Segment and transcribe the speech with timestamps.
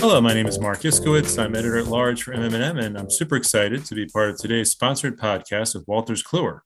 [0.00, 1.38] Hello, my name is Marc Iskowitz.
[1.42, 4.70] I'm editor at large for MM&M, and I'm super excited to be part of today's
[4.70, 6.60] sponsored podcast with Wolters Kluwer.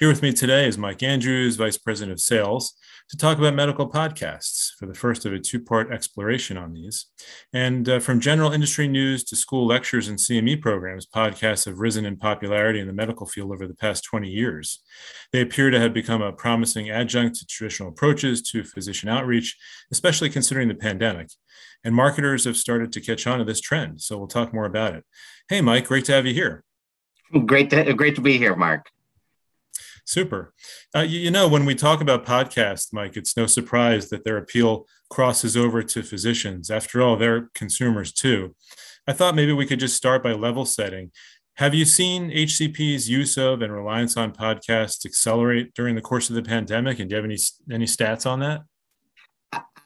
[0.00, 2.72] Here with me today is Mike Andrews, Vice President of Sales,
[3.10, 7.04] to talk about medical podcasts for the first of a two part exploration on these.
[7.52, 12.06] And uh, from general industry news to school lectures and CME programs, podcasts have risen
[12.06, 14.80] in popularity in the medical field over the past 20 years.
[15.34, 19.54] They appear to have become a promising adjunct to traditional approaches to physician outreach,
[19.92, 21.28] especially considering the pandemic.
[21.84, 24.00] And marketers have started to catch on to this trend.
[24.00, 25.04] So we'll talk more about it.
[25.50, 26.64] Hey, Mike, great to have you here.
[27.44, 28.90] Great to, great to be here, Marc.
[30.04, 30.52] Super.
[30.94, 34.36] Uh, you, you, know, when we talk about podcasts, Mike, it's no surprise that their
[34.36, 36.70] appeal crosses over to physicians.
[36.70, 38.54] After all, they're consumers too.
[39.06, 41.10] I thought maybe we could just start by level setting.
[41.54, 46.36] Have you seen HCP's use of and reliance on podcasts accelerate during the course of
[46.36, 46.98] the pandemic?
[46.98, 47.38] And do you have any
[47.70, 48.62] any stats on that?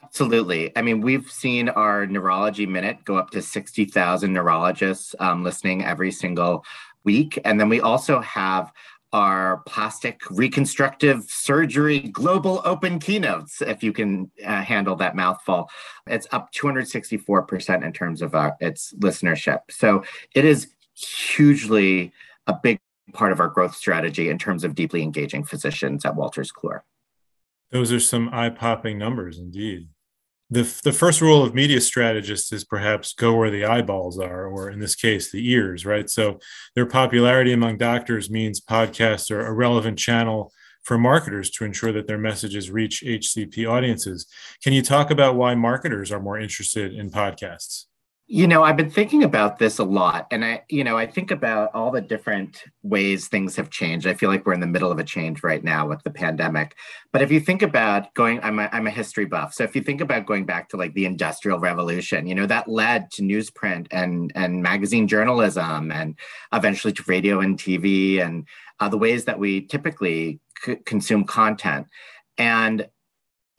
[0.03, 0.71] Absolutely.
[0.77, 6.11] I mean, we've seen our neurology minute go up to 60,000 neurologists um, listening every
[6.11, 6.63] single
[7.03, 7.37] week.
[7.43, 8.71] And then we also have
[9.15, 15.69] our plastic reconstructive surgery global open keynotes, if you can uh, handle that mouthful.
[16.05, 19.59] It's up 264% in terms of uh, its listenership.
[19.69, 20.03] So
[20.35, 22.11] it is hugely
[22.47, 22.77] a big
[23.13, 26.81] part of our growth strategy in terms of deeply engaging physicians at Wolters Kluwer.
[27.71, 29.87] Those are some eye popping numbers indeed
[30.49, 34.69] the, the first rule of media strategists is perhaps go where the eyeballs are, or
[34.69, 36.09] in this case, the ears, right?
[36.09, 36.39] So
[36.75, 40.51] their popularity among doctors means podcasts are a relevant channel
[40.83, 44.27] for marketers to ensure that their messages reach HCP audiences.
[44.63, 47.85] Can you talk about why marketers are more interested in podcasts?
[48.27, 50.25] You know, I've been thinking about this a lot.
[50.31, 54.07] And I, you know, I think about all the different ways things have changed.
[54.07, 56.75] I feel like we're in the middle of a change right now with the pandemic.
[57.13, 59.53] But if you think about going, I'm a, I'm a history buff.
[59.53, 62.67] So if you think about going back to like the industrial revolution, you know, that
[62.67, 66.17] led to newsprint and, and magazine journalism and
[66.51, 68.47] eventually to radio and TV and
[68.79, 71.85] uh, the ways that we typically c- consume content.
[72.39, 72.87] And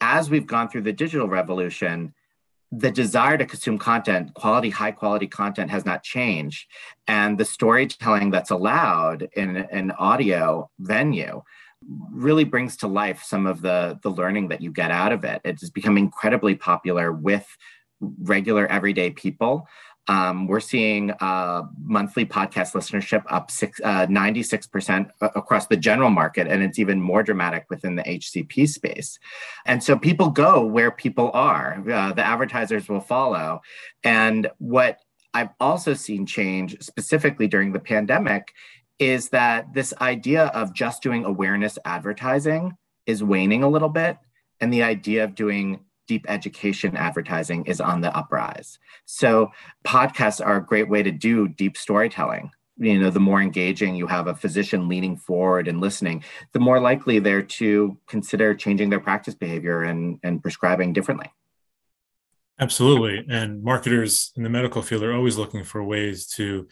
[0.01, 2.13] as we've gone through the digital revolution,
[2.71, 6.67] the desire to consume content, quality, high quality content has not changed.
[7.07, 11.43] And the storytelling that's allowed in an audio venue
[12.11, 15.41] really brings to life some of the, the learning that you get out of it.
[15.45, 17.47] It's become incredibly popular with
[17.99, 19.67] regular everyday people.
[20.07, 26.47] Um, we're seeing uh, monthly podcast listenership up six, uh, 96% across the general market,
[26.47, 29.19] and it's even more dramatic within the HCP space.
[29.65, 33.61] And so people go where people are, uh, the advertisers will follow.
[34.03, 34.99] And what
[35.33, 38.53] I've also seen change specifically during the pandemic
[38.99, 42.75] is that this idea of just doing awareness advertising
[43.05, 44.17] is waning a little bit.
[44.59, 48.79] And the idea of doing deep education advertising is on the uprise.
[49.05, 49.51] So
[49.85, 52.51] podcasts are a great way to do deep storytelling.
[52.77, 56.23] You know, the more engaging you have a physician leaning forward and listening,
[56.53, 61.31] the more likely they're to consider changing their practice behavior and, and prescribing differently.
[62.59, 63.25] Absolutely.
[63.29, 66.67] And marketers in the medical field are always looking for ways to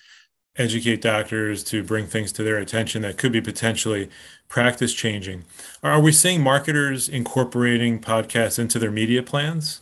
[0.57, 4.09] educate doctors to bring things to their attention that could be potentially
[4.47, 5.45] practice changing.
[5.83, 9.81] Are we seeing marketers incorporating podcasts into their media plans?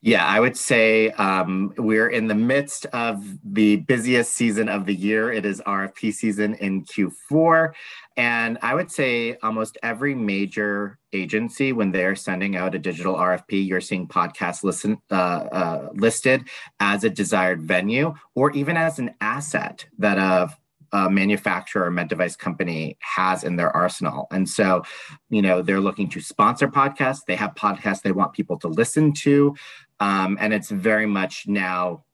[0.00, 4.94] Yeah, I would say um, we're in the midst of the busiest season of the
[4.94, 5.32] year.
[5.32, 7.72] It is RFP season in Q4.
[8.16, 13.66] And I would say almost every major agency, when they're sending out a digital RFP,
[13.66, 16.48] you're seeing podcasts listen, uh, uh, listed
[16.78, 20.54] as a desired venue or even as an asset that a,
[20.92, 24.28] a manufacturer or med device company has in their arsenal.
[24.30, 24.84] And so,
[25.28, 27.24] you know, they're looking to sponsor podcasts.
[27.26, 29.56] They have podcasts they want people to listen to.
[29.98, 32.04] Um, and it's very much now,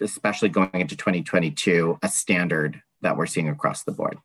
[0.00, 4.18] especially going into 2022, a standard that we're seeing across the board.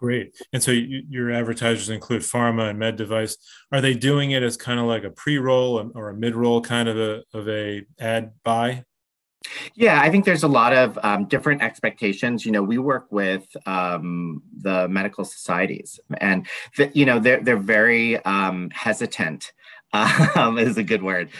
[0.00, 0.34] Great.
[0.54, 3.36] And so you, your advertisers include pharma and med device.
[3.70, 6.96] Are they doing it as kind of like a pre-roll or a mid-roll kind of
[6.96, 8.84] a of a ad buy?
[9.74, 12.46] Yeah, I think there's a lot of um, different expectations.
[12.46, 16.46] You know, we work with um, the medical societies, and
[16.94, 19.52] you know they're they're very um, hesitant.
[20.36, 21.30] Um, is a good word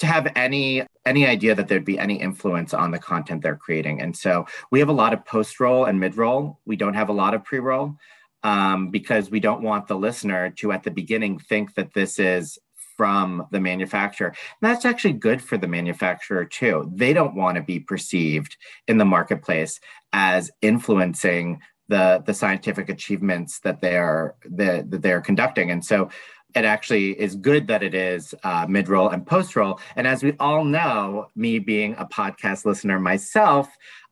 [0.00, 4.00] to have any any idea that there'd be any influence on the content they're creating.
[4.00, 6.60] And so we have a lot of post roll and mid roll.
[6.66, 7.96] We don't have a lot of pre roll
[8.42, 12.58] um, because we don't want the listener to at the beginning think that this is
[12.96, 14.28] from the manufacturer.
[14.28, 16.90] And that's actually good for the manufacturer too.
[16.94, 18.58] They don't want to be perceived
[18.88, 19.80] in the marketplace
[20.12, 25.70] as influencing the, the scientific achievements that they are that, that they're conducting.
[25.70, 26.10] And so
[26.54, 29.80] it actually is good that it is uh, mid roll and post roll.
[29.96, 33.68] And as we all know, me being a podcast listener myself,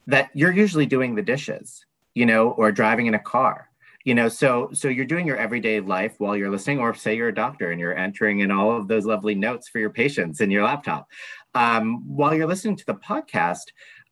[0.07, 3.69] that you're usually doing the dishes, you know, or driving in a car.
[4.05, 7.29] You know, so so you're doing your everyday life while you're listening, or say you're
[7.29, 10.51] a doctor and you're entering in all of those lovely notes for your patients in
[10.51, 11.09] your laptop.
[11.55, 13.67] Um, while you're listening to the podcast,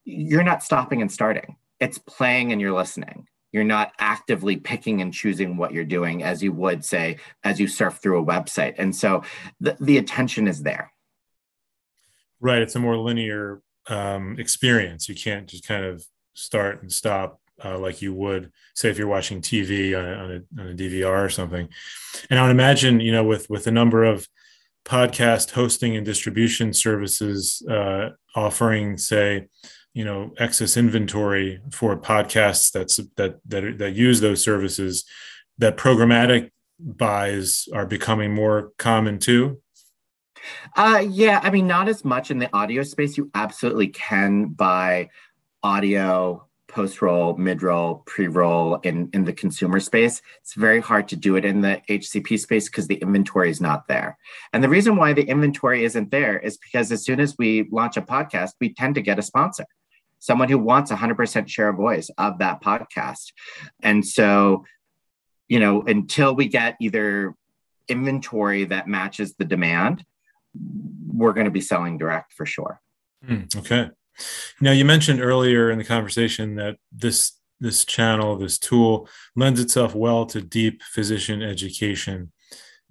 [0.05, 1.57] you're not stopping and starting.
[1.81, 3.27] It's playing and you're listening
[3.57, 7.67] you're not actively picking and choosing what you're doing as you would say as you
[7.67, 8.75] surf through a website.
[8.77, 9.23] And so
[9.61, 10.93] the, the attention is there.
[12.39, 12.61] Right.
[12.61, 15.09] It's a more linear um, experience.
[15.09, 16.05] You can't just kind of
[16.35, 20.31] start and stop uh, like you would say if you're watching tv on a, on
[20.31, 21.67] a, on a dvr or something.
[22.29, 24.29] And i would imagine you know with with a number of
[24.85, 29.49] podcast hosting and distribution services uh, offering say
[29.97, 35.07] you know excess inventory for podcasts that's that that that use those services
[35.57, 39.59] that programmatic buys are becoming more common too?
[40.77, 43.17] Uh yeah i mean not as much in the audio space.
[43.17, 45.09] You absolutely can buy
[45.63, 50.21] audio post roll mid roll pre roll in in the consumer space.
[50.43, 53.89] It's very hard to do it in the hcp space because the inventory is not
[53.89, 54.19] there.
[54.53, 57.97] And the reason why the inventory isn't there is because as soon as we launch
[57.97, 59.65] a podcast we tend to get a sponsor
[60.19, 63.33] someone who wants 100% share of voice of that podcast.
[63.83, 64.65] And so,
[65.49, 67.35] you know, until we get either
[67.89, 70.05] inventory that matches the demand,
[71.07, 72.81] we're going to be selling direct for sure.
[73.27, 73.91] Mm, okay.
[74.61, 79.95] Now you mentioned earlier in the conversation that this this channel, this tool lends itself
[79.95, 82.33] well to deep physician education.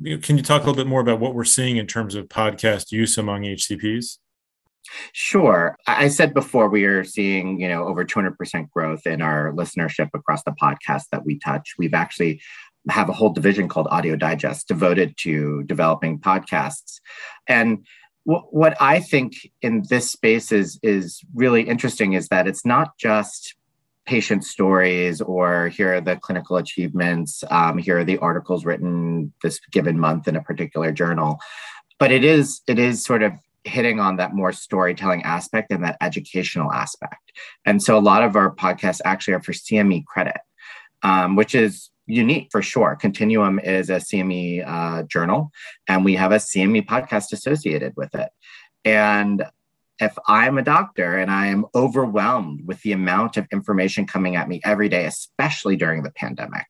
[0.04, 2.92] Can you talk a little bit more about what we're seeing in terms of podcast
[2.92, 4.18] use among HCPs?
[5.13, 5.77] Sure.
[5.87, 10.43] I said before we are seeing, you know, over 200% growth in our listenership across
[10.43, 11.75] the podcast that we touch.
[11.77, 12.41] We've actually
[12.89, 16.99] have a whole division called Audio Digest devoted to developing podcasts.
[17.47, 17.85] And
[18.25, 23.55] what I think in this space is is really interesting is that it's not just
[24.07, 29.59] patient stories or here are the clinical achievements um, here are the articles written this
[29.71, 31.37] given month in a particular journal
[31.99, 33.33] but it is it is sort of
[33.65, 37.31] hitting on that more storytelling aspect and that educational aspect.
[37.65, 40.38] And so a lot of our podcasts actually are for CME credit,
[41.03, 42.95] um, which is unique for sure.
[42.95, 45.51] Continuum is a CME uh, journal,
[45.88, 48.29] and we have a CME podcast associated with it.
[48.83, 49.44] And
[50.00, 54.47] if I'm a doctor and I am overwhelmed with the amount of information coming at
[54.47, 56.68] me every day, especially during the pandemic,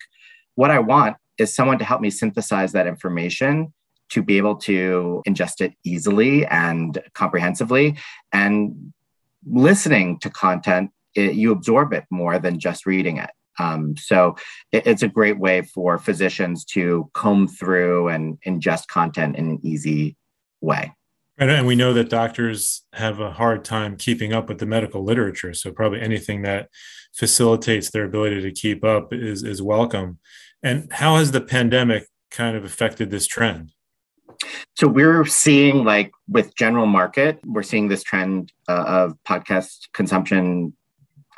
[0.53, 3.73] what I want is someone to help me synthesize that information
[4.15, 7.97] to be able to ingest it easily and comprehensively.
[8.31, 8.93] And
[9.45, 13.29] listening to content, it, you absorb it more than just reading it.
[13.59, 14.37] Um, so
[14.71, 19.59] it, it's a great way for physicians to comb through and ingest content in an
[19.63, 20.15] easy
[20.61, 20.93] way.
[21.37, 25.53] And we know that doctors have a hard time keeping up with the medical literature.
[25.53, 26.69] So probably anything that
[27.13, 30.19] facilitates their ability to keep up is, is welcome.
[30.63, 33.73] And how has the pandemic kind of affected this trend?
[34.75, 40.73] So we're seeing like with general market, we're seeing this trend uh, of podcast consumption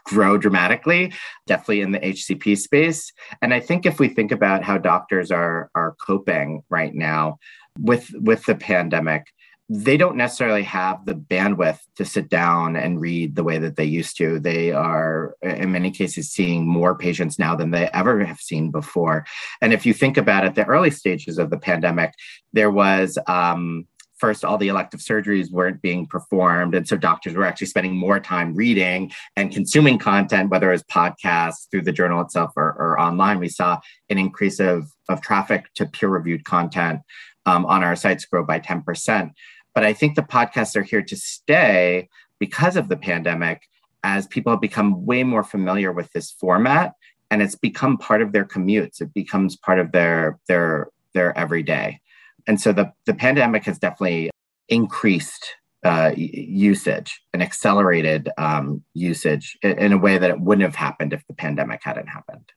[0.05, 1.13] grow dramatically,
[1.45, 3.11] definitely in the HCP space.
[3.41, 7.37] And I think if we think about how doctors are are coping right now
[7.79, 9.27] with with the pandemic,
[9.69, 13.83] they don't necessarily have the bandwidth to sit down and read the way that they
[13.83, 14.39] used to.
[14.39, 19.25] They are, in many cases, seeing more patients now than they ever have seen before.
[19.61, 22.13] And if you think about it, the early stages of the pandemic,
[22.53, 27.45] there was um, first all the elective surgeries weren't being performed and so doctors were
[27.45, 32.21] actually spending more time reading and consuming content whether it was podcasts through the journal
[32.21, 36.99] itself or, or online we saw an increase of, of traffic to peer reviewed content
[37.45, 39.31] um, on our sites grow by 10%
[39.77, 43.69] but I think the podcasts are here to stay because of the pandemic
[44.03, 46.93] as people have become way more familiar with this format
[47.29, 49.01] and it's become part of their commutes.
[49.01, 52.01] It becomes part of their their their everyday.
[52.47, 54.31] And so the, the pandemic has definitely
[54.67, 55.45] increased
[55.83, 61.13] uh, usage and accelerated um, usage in, in, a way that it wouldn't have happened
[61.13, 62.51] if the pandemic hadn't happened.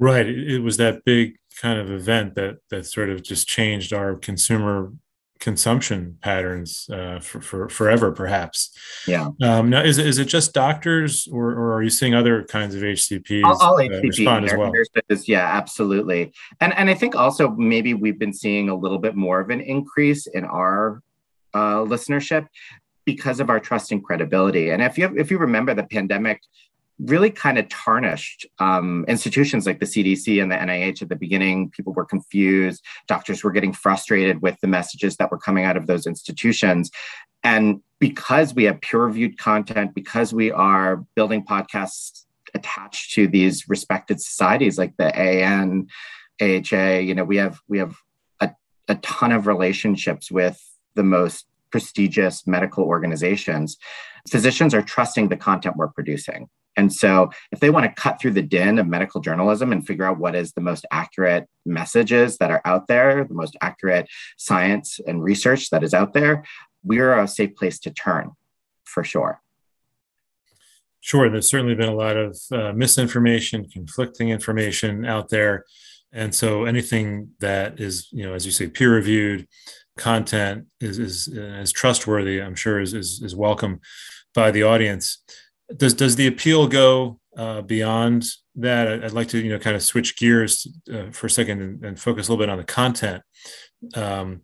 [0.00, 0.26] Right.
[0.26, 4.94] It was that big kind of event that that sort of just changed our consumer
[5.38, 8.76] consumption patterns uh, for, for forever, perhaps.
[9.06, 9.28] Yeah.
[9.42, 12.74] Um, now, is it, is it just doctors, or, or are you seeing other kinds
[12.74, 14.72] of HCPs all, all HCP, uh, respond as well?
[14.72, 16.32] Nurses, yeah, absolutely.
[16.60, 19.60] And and I think also maybe we've been seeing a little bit more of an
[19.60, 21.02] increase in our
[21.54, 22.46] uh, listenership
[23.04, 24.70] because of our trust and credibility.
[24.70, 26.42] And if you if you remember the pandemic
[26.98, 31.70] really kind of tarnished um, institutions like the CDC and the NIH at the beginning.
[31.70, 32.84] People were confused.
[33.06, 36.90] Doctors were getting frustrated with the messages that were coming out of those institutions.
[37.44, 42.24] And because we have peer reviewed content, because we are building podcasts
[42.54, 45.86] attached to these respected societies like the AN,
[46.40, 47.96] AHA, you know, we have we have
[48.40, 48.50] a,
[48.88, 50.60] a ton of relationships with
[50.94, 53.76] the most prestigious medical organizations.
[54.28, 56.48] Physicians are trusting the content we're producing.
[56.78, 60.04] And so, if they want to cut through the din of medical journalism and figure
[60.04, 65.00] out what is the most accurate messages that are out there, the most accurate science
[65.04, 66.44] and research that is out there,
[66.84, 68.30] we're a safe place to turn
[68.84, 69.42] for sure.
[71.00, 75.64] Sure, there's certainly been a lot of uh, misinformation, conflicting information out there.
[76.12, 79.48] And so anything that is, you know, as you say, peer reviewed
[79.96, 83.80] content is, is, is trustworthy, I'm sure is, is, is welcome
[84.32, 85.18] by the audience
[85.76, 89.04] does does the appeal go uh, beyond that?
[89.04, 92.00] I'd like to you know kind of switch gears uh, for a second and, and,
[92.00, 93.22] focus a little bit on the content.
[93.94, 94.42] Um,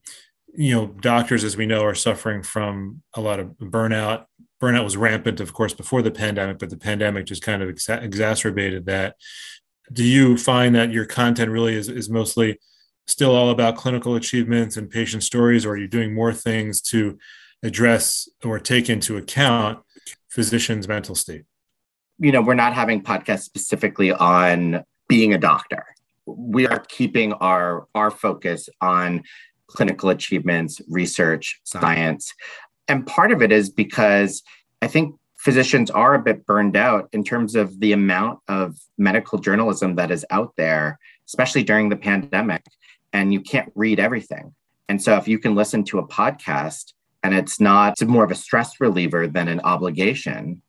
[0.54, 4.26] you know, doctors, as we know, are suffering from a lot of burnout.
[4.62, 7.88] Burnout was rampant, of course, before the pandemic, but the pandemic just kind of ex-
[7.88, 9.16] exacerbated that.
[9.93, 12.59] Do you find that your content really is, is mostly
[13.07, 17.19] still all about clinical achievements and patient stories, or are you doing more things to
[17.62, 19.81] address or take into account
[20.35, 21.45] physician's mental state?
[22.19, 25.85] You know, we're not having podcasts specifically on being a doctor.
[26.26, 29.23] We are keeping our our focus on
[29.69, 32.33] clinical achievements, research, science.
[32.88, 34.43] And part of it is because
[34.83, 39.38] I think physicians are a bit burned out in terms of the amount of medical
[39.38, 40.99] journalism that is out there,
[41.29, 42.64] especially during the pandemic,
[43.12, 44.55] and you can't read everything.
[44.88, 46.94] And so if you can listen to a podcast
[47.25, 50.62] and it's not it's more of a stress reliever than an obligation,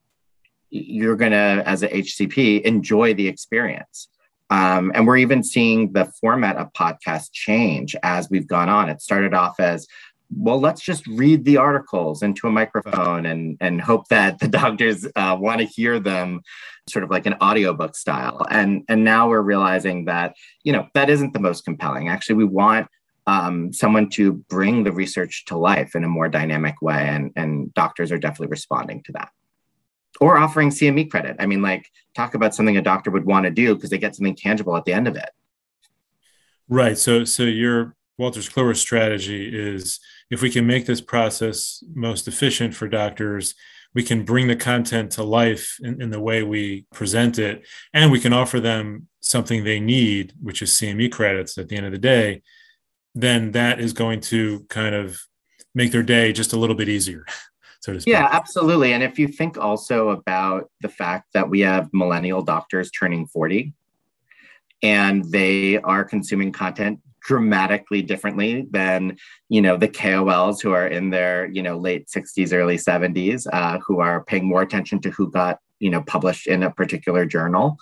[0.69, 4.07] you're going to, as a HCP, enjoy the experience.
[4.49, 8.89] Um, and we're even seeing the format of podcast change as we've gone on.
[8.89, 9.85] It started off as,
[10.35, 15.05] well, let's just read the articles into a microphone and, and hope that the doctors
[15.15, 16.41] uh, want to hear them
[16.87, 18.45] sort of like an audiobook style.
[18.49, 22.07] And, and now we're realizing that, you know, that isn't the most compelling.
[22.07, 22.87] Actually, we want
[23.27, 27.07] um, someone to bring the research to life in a more dynamic way.
[27.07, 29.29] And, and doctors are definitely responding to that.
[30.21, 31.37] Or offering CME credit.
[31.39, 34.15] I mean, like, talk about something a doctor would want to do because they get
[34.15, 35.29] something tangible at the end of it.
[36.69, 36.97] Right.
[36.97, 42.73] So, so your Wolters Kluwer strategy is if we can make this process most efficient
[42.73, 43.55] for doctors,
[43.93, 48.11] we can bring the content to life in, in, the way we present it, and
[48.11, 51.91] we can offer them something they need, which is CME credits at the end of
[51.93, 52.41] the day,
[53.15, 55.17] then that is going to kind of
[55.73, 57.25] make their day just a little bit easier.
[57.81, 58.13] So to speak.
[58.13, 58.93] Yeah, absolutely.
[58.93, 63.73] And if you think also about the fact that we have millennial doctors turning 40
[64.81, 69.17] and they are consuming content dramatically differently than
[69.49, 73.77] you know the KOLs who are in their you know late 60s early 70s uh,
[73.85, 77.77] who are paying more attention to who got you know published in a particular journal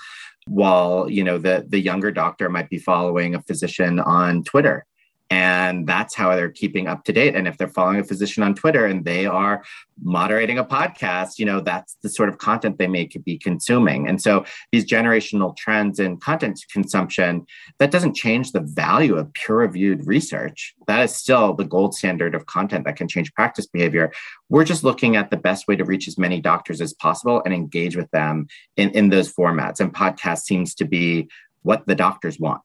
[0.47, 4.85] while you know the the younger doctor might be following a physician on Twitter
[5.33, 7.35] and that's how they're keeping up to date.
[7.35, 9.63] And if they're following a physician on twitter and they are
[10.03, 14.07] moderating a podcast you know that's the sort of content they may be consuming.
[14.07, 17.45] And so these generational trends in content consumption
[17.79, 20.75] that doesn't change the value of peer reviewed research.
[20.87, 24.11] That is still the gold standard of content that can change practice behavior.
[24.49, 27.53] We're just looking at the best way to reach as many doctors as possible and
[27.53, 28.47] engage with them
[28.77, 29.79] in, in those formats.
[29.79, 31.29] And podcast seems to be
[31.63, 32.61] what the doctors want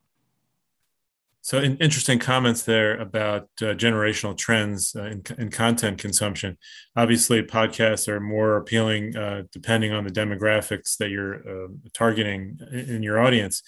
[1.49, 6.59] so, in, interesting comments there about uh, generational trends uh, in, in, content consumption.
[6.95, 12.97] Obviously, podcasts are more appealing uh, depending on the demographics that you're uh, targeting in,
[12.97, 13.63] in, your audience.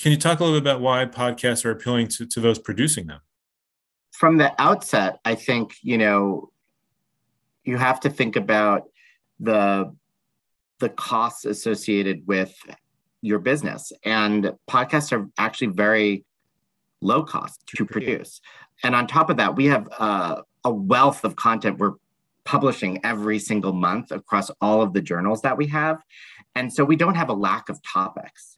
[0.00, 3.08] Can you talk a little bit about why podcasts are appealing to, to those producing
[3.08, 3.18] them?
[4.12, 6.52] From the outset, I think you know
[7.64, 8.84] you have to think about
[9.40, 9.92] the
[10.78, 12.54] the costs associated with
[13.22, 16.24] your business, and podcasts are actually very
[17.00, 18.40] low cost to produce.
[18.82, 21.94] And on top of that, we have uh, a wealth of content we're
[22.44, 26.02] publishing every single month across all of the journals that we have.
[26.54, 28.56] And so we don't have a lack of topics.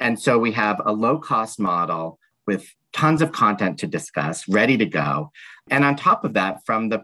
[0.00, 4.76] And so we have a low cost model with tons of content to discuss, ready
[4.78, 5.32] to go.
[5.70, 7.02] And on top of that, from the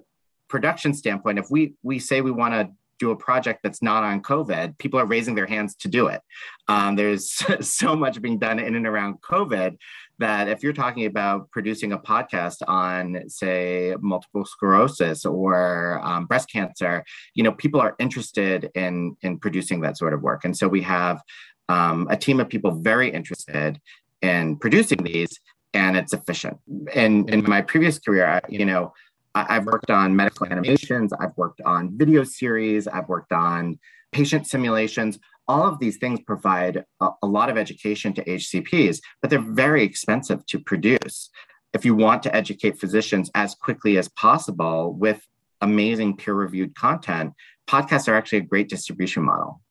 [0.49, 4.23] production standpoint, if we we say we want to do a project that's not on
[4.23, 6.21] COVID, people are raising their hands to do it.
[6.69, 7.31] Um, there's
[7.67, 9.77] so much being done in and around COVID
[10.19, 16.51] that if you're talking about producing a podcast on, say, multiple sclerosis or um, breast
[16.51, 20.67] cancer, you know, people are interested in in producing that sort of work, and so
[20.69, 21.23] we have
[21.69, 23.81] um, a team of people very interested
[24.23, 25.39] in producing these,
[25.75, 26.59] and it's efficient.
[26.95, 28.93] And in my previous career, I, you know,
[29.35, 33.79] I, I've worked on medical animations, I've worked on video series, I've worked on
[34.13, 35.19] patient simulations
[35.49, 39.83] all of these things provide a, a, lot of education to HCPs, but they're very
[39.83, 41.31] expensive to produce.
[41.73, 45.27] If you want to educate physicians as quickly as possible with
[45.61, 47.33] amazing peer reviewed content,
[47.67, 49.63] podcasts are actually a great distribution model.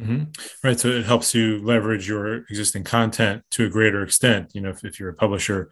[0.00, 0.24] Mm-hmm.
[0.62, 0.78] Right.
[0.78, 4.84] So it helps you leverage your existing content to a greater extent, you know, if,
[4.84, 5.70] if you're a publisher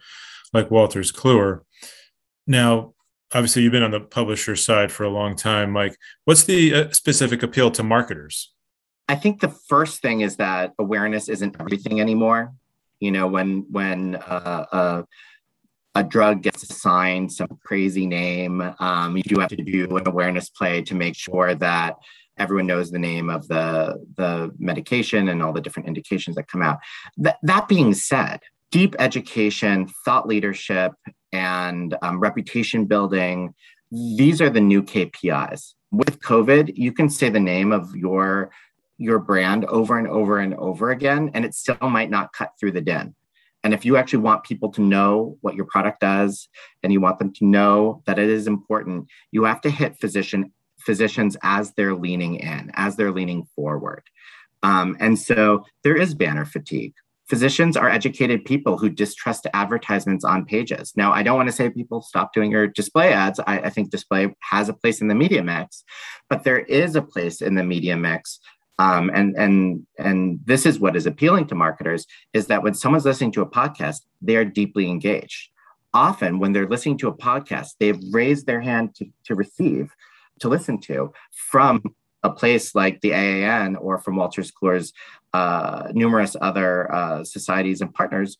[0.51, 1.61] like Wolters Kluwer.
[2.45, 2.93] Now,
[3.33, 5.97] obviously, you've been on the publisher side for a long time, Mike.
[6.25, 8.53] What's the uh, specific appeal to marketers?
[9.07, 12.53] I think the first thing is that awareness isn't everything anymore.
[12.99, 15.03] You know, when when uh, uh,
[15.95, 20.49] a drug gets assigned some crazy name, um, you do have to do an awareness
[20.49, 21.95] play to make sure that
[22.37, 26.61] everyone knows the name of the the medication and all the different indications that come
[26.61, 26.79] out.
[27.17, 28.39] That that being said,
[28.71, 30.93] deep education, thought leadership,
[31.31, 33.53] and um, reputation building.
[33.91, 35.73] These are the new KPIs.
[35.91, 38.51] With COVID, you can say the name of your
[38.99, 42.71] your brand over and over and over again, and it still might not cut through
[42.71, 43.13] the din.
[43.63, 46.47] And if you actually want people to know what your product does
[46.83, 50.51] and you want them to know that it is important, you have to hit physician
[50.79, 54.03] physicians as they're leaning in, as they're leaning forward.
[54.63, 56.93] Um, and so there is banner fatigue.
[57.29, 60.93] Physicians are educated people who distrust advertisements on pages.
[60.95, 63.39] Now, I don't want to say people stop doing your display ads.
[63.39, 65.83] I, I think display has a place in the media mix,
[66.29, 68.39] but there is a place in the media mix
[68.79, 73.05] um, and and and this is what is appealing to marketers is that when someone's
[73.05, 75.49] listening to a podcast, they are deeply engaged.
[75.93, 79.91] Often, when they're listening to a podcast, they've raised their hand to, to receive,
[80.41, 81.81] to listen to from
[82.23, 84.93] a place like the AAN or from Wolters Kluwer's
[85.33, 88.37] uh, numerous other uh, societies and partners.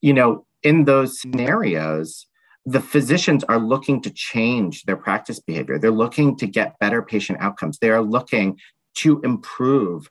[0.00, 2.26] You know, in those scenarios,
[2.64, 5.78] the physicians are looking to change their practice behavior.
[5.78, 7.78] They're looking to get better patient outcomes.
[7.78, 8.58] They are looking
[8.96, 10.10] to improve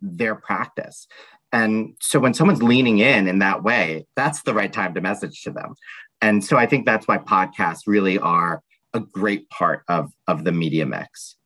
[0.00, 1.06] their practice.
[1.52, 5.42] And so when someone's leaning in in that way, that's the right time to message
[5.42, 5.74] to them.
[6.22, 8.62] And so I think that's why podcasts really are
[8.94, 11.36] a great part of, of the media mix.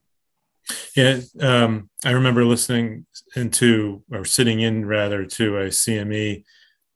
[0.96, 6.44] Yeah, um, I remember listening into or sitting in rather to a CME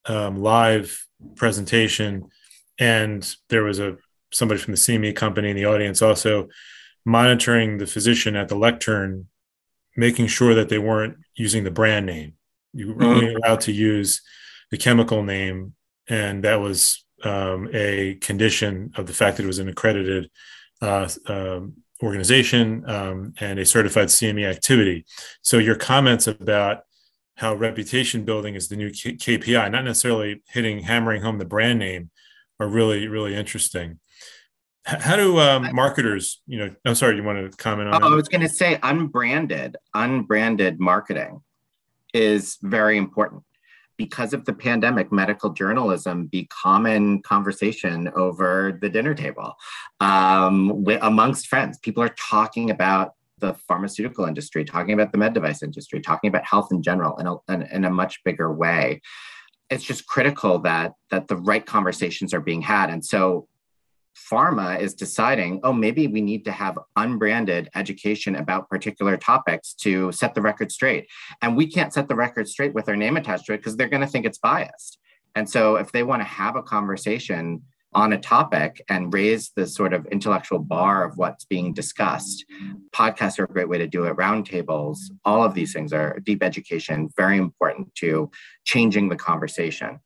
[0.07, 2.31] um, live presentation,
[2.79, 3.97] and there was a
[4.33, 6.49] somebody from the CME company in the audience also
[7.05, 9.27] monitoring the physician at the lectern
[9.97, 12.35] making sure that they weren't using the brand name.
[12.73, 13.05] You were mm-hmm.
[13.05, 14.23] only allowed to use
[14.71, 15.75] the chemical name,
[16.09, 20.31] and that was um, a condition of the fact that it was an accredited
[20.81, 25.05] uh, um, organization um, and a certified CME activity.
[25.43, 26.83] So your comments about
[27.37, 31.79] how reputation building is the new K- KPI, not necessarily hitting hammering home the brand
[31.79, 32.11] name,
[32.61, 34.01] are really really interesting.
[34.85, 38.15] How do um, marketers, you know, I'm sorry, you want to comment on oh, I
[38.15, 41.43] was going to say unbranded, unbranded marketing
[42.15, 43.43] is very important.
[43.99, 49.55] Because of the pandemic, medical journalism be common conversation over the dinner table
[50.01, 51.79] um, amongst friends.
[51.79, 56.45] People are talking about the pharmaceutical industry, talking about the med device industry, talking about
[56.47, 59.01] health in general in a, in, in a much bigger way.
[59.69, 62.91] It's just critical that that the right conversations are being had.
[62.91, 63.49] And so
[64.31, 70.13] pharma is deciding, oh, maybe we need to have unbranded education about particular topics to
[70.13, 71.09] set the record straight.
[71.43, 73.89] And we can't set the record straight with our name attached to it because they're
[73.89, 74.99] going to think it's biased.
[75.35, 77.63] And so if they want to have a conversation
[77.95, 82.45] on a topic and raise the sort of intellectual bar of what's being discussed,
[82.93, 86.43] podcasts are a great way to do it, roundtables, all of these things are deep
[86.43, 88.31] education, very important to
[88.65, 90.01] changing the conversation.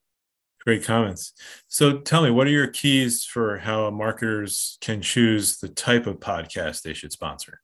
[0.65, 1.33] Great comments.
[1.67, 6.21] So tell me, what are your keys for how marketers can choose the type of
[6.21, 7.61] podcast they should sponsor?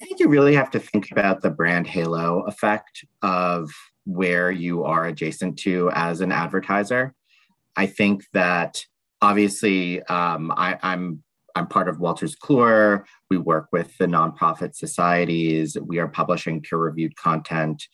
[0.00, 3.70] I think you really have to think about the brand halo effect of
[4.04, 7.14] where you are adjacent to as an advertiser.
[7.76, 8.84] I think that
[9.22, 11.22] obviously um, I, I'm
[11.54, 13.04] I'm part of Wolters Kluwer.
[13.30, 15.76] We work with the nonprofit societies.
[15.80, 17.86] We are publishing peer reviewed content.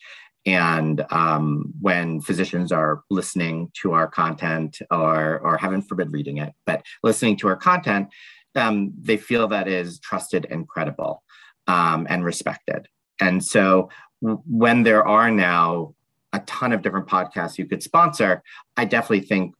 [0.53, 6.53] And um, when physicians are listening to our content, or, or heaven forbid reading it,
[6.65, 8.09] but listening to our content,
[8.55, 11.23] um, they feel that is trusted and credible
[11.67, 12.87] um, and respected.
[13.19, 13.89] And so
[14.21, 15.93] when there are now
[16.33, 18.43] a ton of different podcasts you could sponsor.
[18.77, 19.55] I definitely think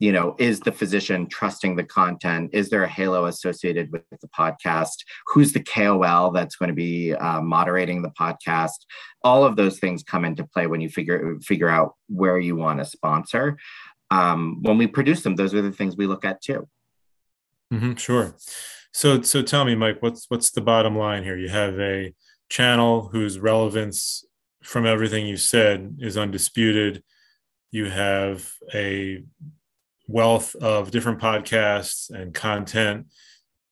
[0.00, 2.50] you know, is the physician trusting the content?
[2.54, 5.04] Is there a halo associated with the podcast?
[5.26, 8.86] Who's the KOL that's going to be uh, moderating the podcast?
[9.22, 12.78] All of those things come into play when you figure figure out where you want
[12.78, 13.58] to sponsor.
[14.10, 16.66] Um, when we produce them, those are the things we look at too.
[17.72, 18.34] Mm-hmm, sure.
[18.92, 21.36] So, so tell me, Mike, what's what's the bottom line here?
[21.36, 22.14] You have a
[22.48, 24.24] channel whose relevance,
[24.62, 27.02] from everything you said, is undisputed.
[27.70, 29.22] You have a
[30.10, 33.06] wealth of different podcasts and content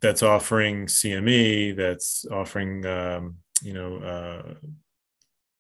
[0.01, 4.55] that's offering CME, that's offering um, you know uh,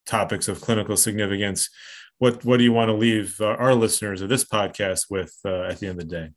[0.07, 1.69] topics of clinical significance.
[2.19, 5.81] What what do you want to leave our listeners of this podcast with uh, at
[5.81, 6.31] the end of the day?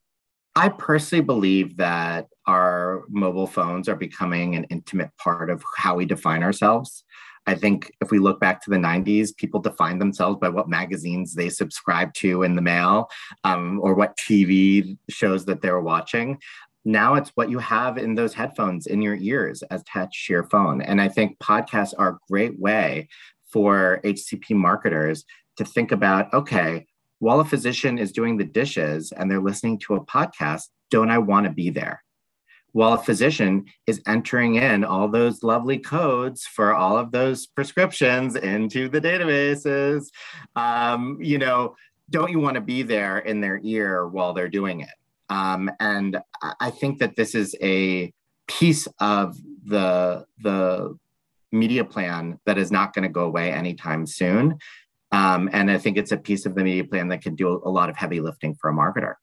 [0.56, 6.06] I personally believe that our mobile phones are becoming an intimate part of how we
[6.06, 7.06] define ourselves.
[7.48, 11.34] I think if we look back to the 90s, people defined themselves by what magazines
[11.34, 13.10] they subscribed to in the mail
[13.44, 16.38] um, or what TV shows that they were watching.
[16.86, 20.82] Now it's what you have in those headphones in your ears attached to your phone.
[20.82, 23.08] And I think podcasts are a great way
[23.52, 25.26] for HCP marketers
[25.58, 26.86] to think about okay,
[27.20, 31.20] while a physician is doing the dishes and they're listening to a podcast, don't I
[31.20, 32.04] want to be there?
[32.74, 38.36] While a physician is entering in all those lovely codes for all of those prescriptions
[38.36, 40.08] into the databases.
[40.56, 41.76] Um, you know,
[42.10, 44.90] don't you want to be there in their ear while they're doing it?
[45.30, 46.20] Um, and
[46.60, 48.14] I think that this is a
[48.48, 50.98] piece of the the
[51.54, 54.58] media plan that is not going to go away anytime soon.
[55.12, 57.70] Um, and I think it's a piece of the media plan that can do a
[57.70, 59.16] lot of heavy lifting for a marketer.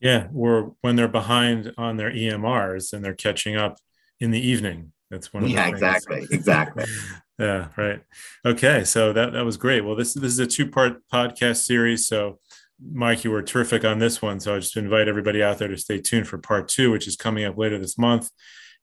[0.00, 3.78] Yeah, or when they're behind on their EMRs and they're catching up
[4.18, 4.92] in the evening.
[5.10, 6.84] That's one of yeah, exactly, exactly.
[7.38, 8.00] yeah, right.
[8.46, 9.84] Okay, so that that was great.
[9.84, 12.06] Well, this this is a two part podcast series.
[12.06, 12.38] So,
[12.80, 14.40] Mike, you were terrific on this one.
[14.40, 17.16] So I just invite everybody out there to stay tuned for part two, which is
[17.16, 18.30] coming up later this month.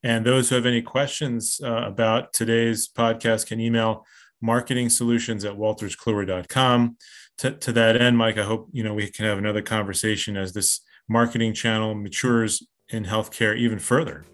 [0.03, 4.05] And those who have any questions uh, about today's podcast can email
[4.41, 6.97] marketing solutions at wolterskluwer.com.
[7.39, 10.53] To, to that end, Mike, I hope you know we can have another conversation as
[10.53, 14.25] this marketing channel matures in healthcare even further.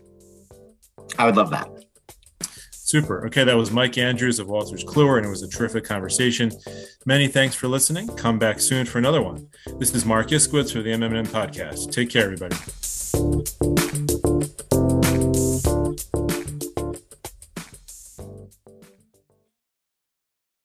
[1.17, 1.69] I would love that.
[2.71, 3.25] Super.
[3.25, 6.51] Okay, that was Mike Andrews of Wolters Kluwer, and it was a terrific conversation.
[7.05, 8.07] Many thanks for listening.
[8.09, 9.47] Come back soon for another one.
[9.79, 11.91] This is Marc Iskowitz for the MMM Podcast.
[11.91, 13.72] Take care, everybody.